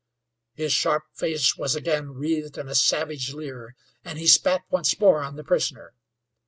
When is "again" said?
1.75-2.09